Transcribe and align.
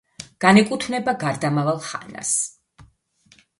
განეკუთნება 0.45 1.13
გარდამავალ 1.25 1.79
ხანას. 1.91 2.35